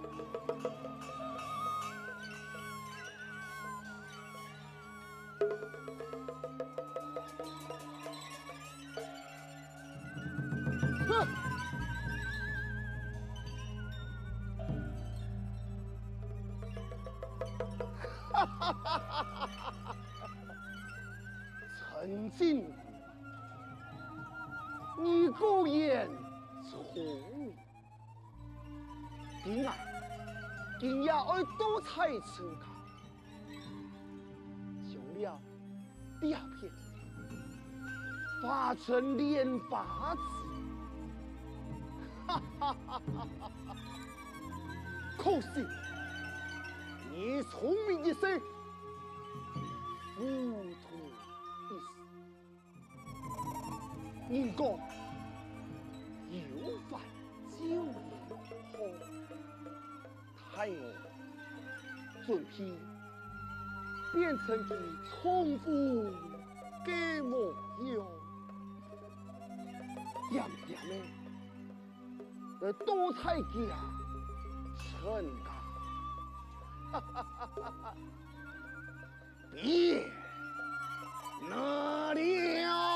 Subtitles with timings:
[22.06, 22.75] 曾经，
[31.20, 32.66] 爱多采成家，
[34.88, 35.40] 将了
[36.20, 36.70] 第二片
[38.42, 40.20] 发成莲花池，
[42.26, 43.00] 哈哈哈！
[45.18, 45.66] 可惜
[47.10, 48.40] 你聪明一 生，
[50.16, 50.22] 糊
[50.82, 51.70] 涂一时。
[54.28, 54.60] 人讲
[56.30, 56.36] 有
[56.90, 57.00] 饭
[57.58, 57.58] 就
[58.72, 58.74] 好，
[60.54, 60.74] 太我
[62.26, 62.76] 准皮
[64.12, 64.76] 变成个
[65.22, 66.12] 重复
[66.84, 68.04] 的模样，
[70.30, 70.92] 点点的
[72.60, 73.46] 在多彩家
[74.76, 75.48] 成家，
[76.90, 77.94] 哈哈哈哈哈！
[79.52, 79.58] 别
[81.48, 82.95] 哪里哈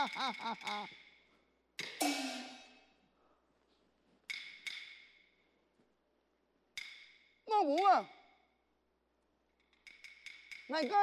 [0.00, 0.88] 哈哈哈哈哈！
[7.44, 8.08] 岳母啊，
[10.68, 10.96] 那个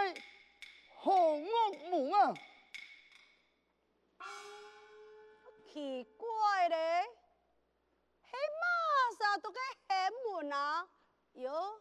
[0.95, 1.51] 何岳
[1.91, 2.33] 母啊？
[5.71, 7.05] 奇怪嘞，
[8.23, 8.65] 黑马
[9.19, 10.09] 啥都该黑
[10.41, 10.89] 门啊？
[11.33, 11.79] 哟，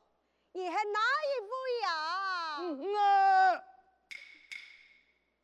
[0.53, 2.59] 你是哪一位呀？
[2.59, 3.65] 嗯啊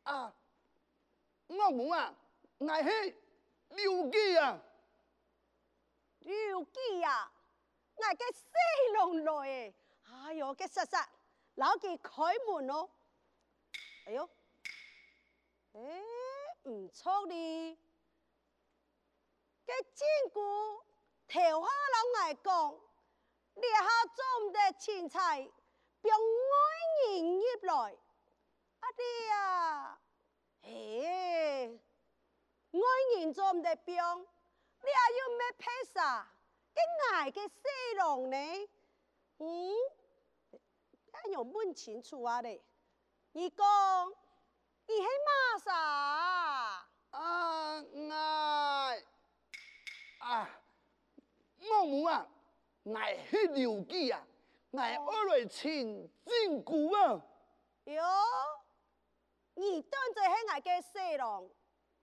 [0.03, 0.35] 啊，
[1.53, 2.15] 岳母啊，
[2.57, 3.17] 我是
[3.69, 4.61] 刘记啊。
[6.19, 7.31] 刘记呀。
[7.95, 8.43] 我嘅西
[8.95, 10.95] 龙来诶，哎呦，嘅实实，
[11.55, 12.11] 老记开
[12.47, 12.89] 门咯，
[14.07, 14.27] 哎呦，
[15.73, 16.03] 诶，
[16.63, 17.77] 唔错哩，
[19.67, 20.83] 嘅坚固，
[21.27, 22.79] 头下老外讲，
[23.53, 25.47] 你下种的青菜，
[26.01, 26.17] 俾外
[27.11, 27.95] 人入来，
[28.79, 30.01] 阿弟啊，
[30.63, 31.79] 诶，
[32.71, 32.79] 外
[33.17, 36.27] 人种的病，你还要咩配啥？
[36.73, 36.83] 跟
[37.13, 38.37] 爱嘅西龙呢？
[39.37, 39.45] 嗯，
[41.27, 42.63] 一样问清楚啊嘞。
[43.33, 43.65] 你讲，
[44.87, 46.87] 你系马啥？
[47.11, 49.03] 啊，爱。
[50.19, 50.49] 啊，
[51.59, 52.27] 岳母啊，
[52.95, 53.17] 爱。
[53.29, 54.25] 系刘记啊，
[54.73, 54.95] 爱。
[54.97, 57.21] 二来请进姑啊。
[57.85, 58.03] 哟，
[59.55, 61.51] 你当作系爱嘅西龙？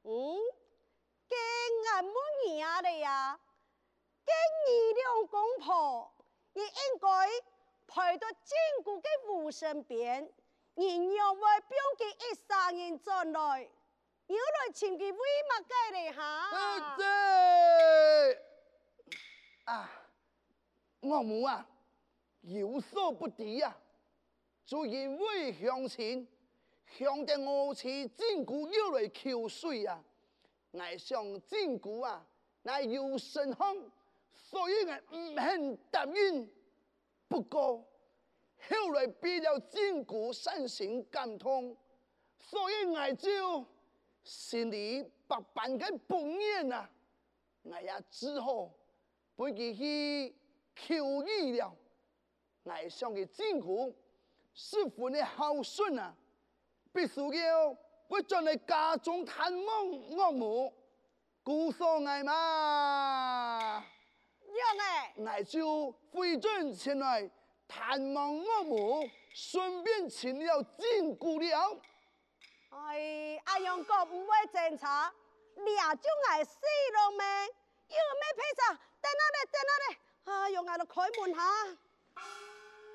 [0.03, 0.39] 嗯，
[1.29, 1.39] 跟
[1.93, 2.15] 爱乜
[2.47, 3.39] 嘢啊咧呀？
[4.25, 6.13] 跟二两公婆，
[6.53, 7.09] 你应该
[7.87, 10.33] 陪到正骨的父身边，
[10.75, 13.69] 人要为表记一生人转来，
[14.29, 16.95] 有来请佢为乜嘅嚟哈？
[16.97, 18.39] 对，
[19.65, 19.91] 啊，
[21.01, 21.67] 我母啊，
[22.43, 23.77] 有所不敌啊，
[24.65, 26.29] 就因为乡亲，
[26.99, 30.03] 乡的我妻正骨要来求水啊，
[30.79, 32.27] 爱上正骨啊，
[32.63, 33.91] 乃有神行。
[34.33, 36.51] 所以我唔肯答应，
[37.29, 37.85] 不过
[38.69, 41.77] 后来比较坚固，身心感痛，
[42.39, 43.65] 所以我就
[44.25, 46.91] 心里百般嘅不愿啊，
[47.63, 48.69] 我也只好
[49.37, 50.35] 不继续
[50.75, 51.73] 求医了。
[52.65, 53.95] 爱上嘅坚固
[54.53, 56.15] 是份嘅孝顺啊，
[56.93, 57.77] 必须要
[58.09, 60.73] 我转来家中探望岳母，
[61.43, 63.85] 姑嫂爱嘛。
[64.53, 64.77] 样
[65.17, 67.31] 我就回转前来
[67.69, 71.81] 探望岳母，顺便请了金姑娘。
[72.71, 75.13] 哎，阿阳哥唔会侦查，
[75.55, 77.25] 俩就爱死了咩？
[77.89, 78.69] 有咩配啥？
[79.01, 81.41] 等下咧，等下咧，哎呦，我都开门哈。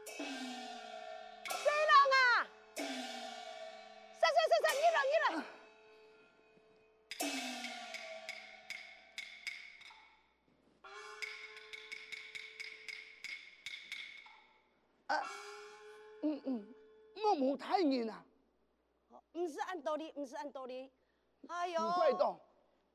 [0.05, 2.34] 死人啊！
[17.55, 18.23] 太硬啊！
[19.31, 20.91] 不是按道理，不是按道理。
[21.47, 22.39] 哎呦，不怪动，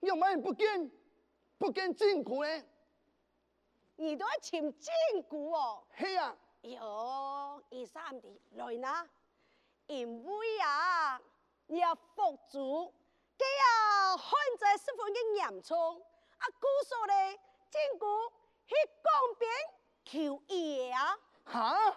[0.00, 0.90] 有不见，
[1.59, 2.64] 不见正姑呢？
[3.97, 5.87] 你都要请正姑哦。
[5.99, 6.37] 系啊。
[6.62, 9.09] 哟，二三弟来啦，
[9.87, 11.21] 因为啊，
[11.69, 12.93] 要福主，
[13.38, 16.00] 佢啊看在十分嘅严重，
[16.38, 17.40] 啊，姑说咧，
[17.71, 18.07] 正姑
[18.67, 19.50] 去江边
[20.05, 21.19] 求爷啊。
[21.45, 21.97] 哈？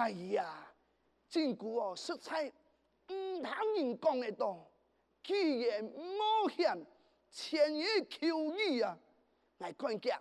[0.00, 0.66] 哎呀，
[1.28, 2.50] 正姑哦，实在
[3.08, 4.66] 唔通人讲得多，
[5.22, 6.86] 既然冒险
[7.30, 8.96] 前夜求医啊，
[9.58, 10.18] 来看见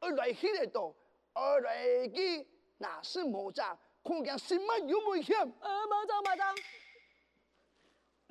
[0.00, 0.92] 二来去得多，
[1.32, 2.44] 二来去
[2.78, 5.38] 那是无诈，看见什么有危险？
[5.60, 6.44] 呃，无错无错，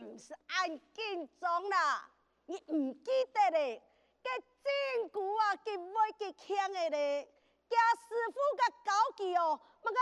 [0.06, 2.12] 唔是按紧张啦，
[2.46, 3.82] 你唔记得咧？
[4.22, 4.30] 个
[4.62, 4.70] 正
[5.14, 7.26] 姑啊，佢会佢强的咧。
[7.70, 9.98] 家师傅嘅高级哦，乜个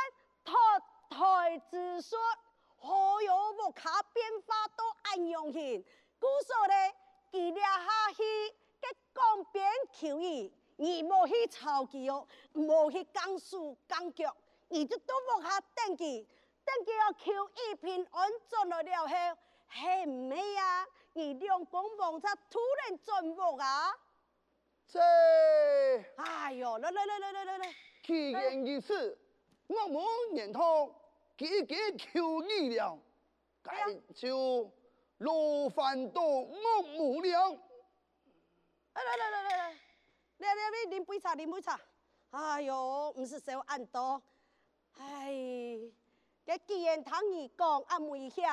[0.48, 0.56] 脱
[1.10, 2.16] 胎之术，
[2.78, 5.84] 何有无卡变化都按用型。
[6.18, 6.96] 故说咧，
[7.34, 8.24] 佢俩下去，
[8.80, 14.34] 嘅江边求伊，你无去操机哦，无去讲数讲脚，
[14.70, 16.26] 你就都无下登记，
[16.64, 19.38] 登记要求一平安转了了后，
[19.70, 20.88] 系啊？
[21.12, 23.94] 你两公婆才突然转屋啊？
[24.88, 25.02] 这，
[26.16, 29.20] 哎呦，来来来来来来来，既然如此，
[29.68, 30.02] 我母
[30.34, 30.94] 年头
[31.38, 32.98] 几几求你了，
[33.62, 34.72] 该就
[35.20, 37.52] 劳烦到我母了。
[38.94, 39.78] 来来来来来来，
[40.38, 41.80] 来来来，饮杯茶，饮杯茶。
[42.32, 44.22] 哎呦，唔是小安多，
[44.98, 45.80] 哎，
[46.46, 48.46] 这既然听你讲咁危险，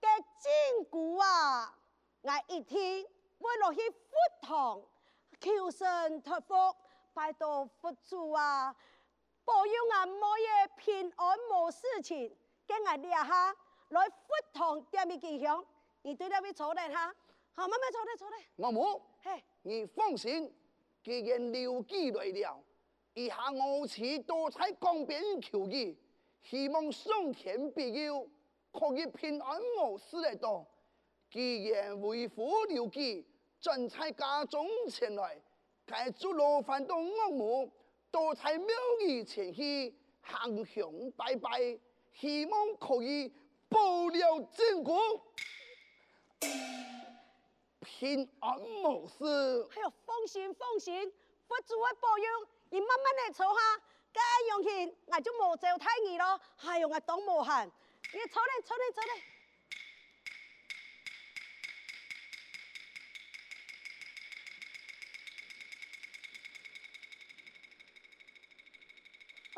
[0.00, 0.08] 这
[0.40, 1.74] 真古啊！
[2.22, 3.04] 我一天
[3.38, 3.96] 我落去佛
[4.42, 4.82] 堂
[5.40, 6.54] 求神托福，
[7.14, 8.74] 拜托佛祖啊，
[9.50, 12.32] 保佑俺每日平安无事情。
[12.68, 13.52] 跟我俩下
[13.88, 15.64] 来佛堂点咪吉祥，
[16.02, 17.12] 你对那边坐来哈，
[17.52, 18.36] 好，慢慢坐来坐来。
[18.54, 20.54] 我母，嘿，你放心，
[21.02, 22.62] 既然刘记来了，
[23.14, 25.98] 以下我此多在江边求你，
[26.42, 28.30] 希望上天庇佑，
[28.70, 30.64] 可以平安无事来到。
[31.28, 33.26] 既然为父刘记
[33.60, 35.36] 正在家中前来，
[35.84, 37.68] 该做劳烦到我母，
[38.10, 40.84] 多在庙宇前去行香
[41.16, 41.78] 拜拜，
[42.12, 43.32] 希望可以
[43.68, 44.98] 保了正果，
[47.80, 49.24] 平安无事。
[49.76, 51.12] 哎呦，放心放心，
[51.46, 52.24] 佛祖会保佑，
[52.70, 56.40] 你慢慢来坐下，该用钱我就莫招太你咯。
[56.62, 57.66] 哎呦，我当无闲，
[58.12, 59.39] 你坐来坐来坐来。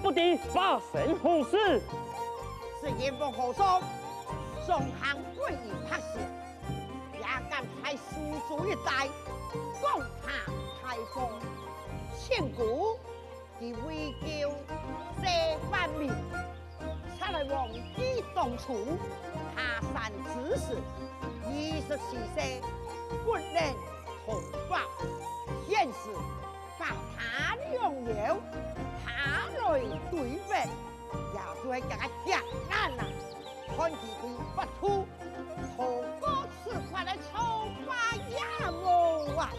[0.00, 1.80] 不敌发生何事？
[2.80, 3.80] 是因奉和尚，
[4.66, 6.18] 宋行贵以拍摄，
[7.14, 7.20] 也
[7.50, 8.10] 敢在苏
[8.48, 9.08] 州一带
[9.80, 10.30] 攻下
[10.82, 11.28] 开封，
[12.18, 12.98] 千古
[13.60, 14.50] 以为救
[15.20, 16.10] 谢万民，
[17.18, 18.98] 才来忘记当初
[19.54, 20.76] 下山之时，
[21.44, 21.48] 二
[21.86, 22.60] 十四岁
[23.24, 23.74] 不能
[24.26, 24.34] 同
[24.68, 24.78] 胞，
[25.68, 26.10] 现实。
[26.82, 28.42] 发他良友，
[29.06, 29.78] 他来
[30.10, 30.66] 对白，
[31.32, 31.88] 也对个
[32.26, 33.00] 夹难啊！
[33.76, 34.22] 看见佢
[34.56, 35.06] 不吐，
[35.76, 35.78] 何
[36.20, 37.38] 过此块来抽
[37.86, 38.36] 花也
[38.70, 39.50] 无啊！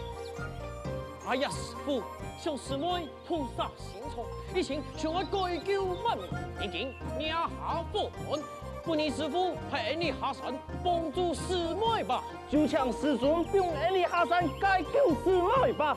[1.26, 2.02] 哎呀，师傅，
[2.38, 4.22] 小师妹菩萨心肠，
[4.54, 6.28] 以前向我改救万民，
[6.60, 7.48] 已经名下
[7.90, 8.42] 佛门。
[8.84, 10.54] 不你师傅派你下山
[10.84, 15.96] 帮助师妹吧，就请师尊用你下山解救师妹吧。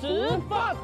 [0.00, 0.74] 遵师法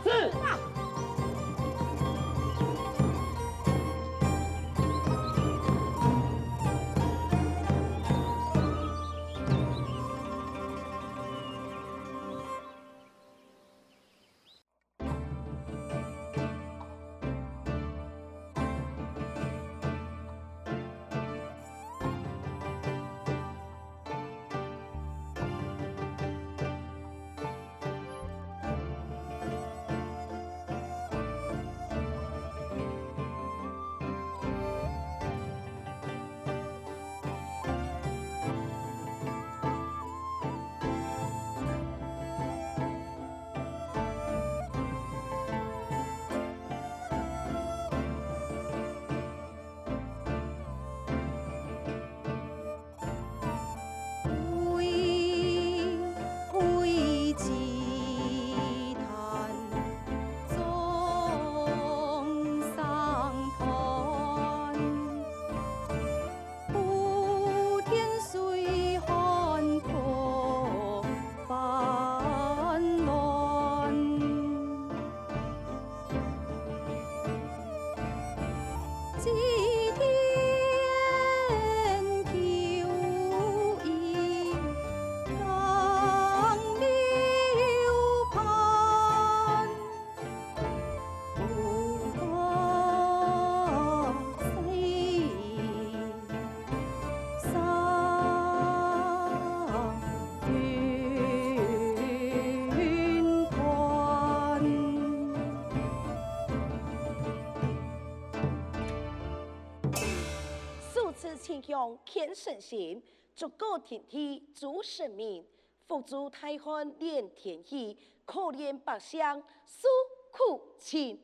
[112.15, 113.03] 天神仙，
[113.35, 115.45] 足够天地主神明，
[115.85, 119.21] 福助大汉连天意，可怜百姓
[119.67, 119.89] 诉
[120.31, 121.21] 苦情。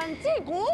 [0.00, 0.64] 陈继古，